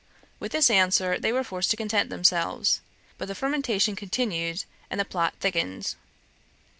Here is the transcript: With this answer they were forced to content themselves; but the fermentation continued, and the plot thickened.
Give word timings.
With 0.39 0.51
this 0.53 0.71
answer 0.71 1.19
they 1.19 1.31
were 1.31 1.43
forced 1.43 1.69
to 1.69 1.77
content 1.77 2.09
themselves; 2.09 2.81
but 3.19 3.27
the 3.27 3.35
fermentation 3.35 3.95
continued, 3.95 4.63
and 4.89 4.99
the 4.99 5.05
plot 5.05 5.35
thickened. 5.39 5.93